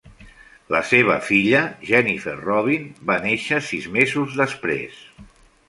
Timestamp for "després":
4.43-5.01